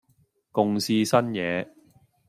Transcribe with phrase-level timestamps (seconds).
[0.51, 1.69] 共試新嘢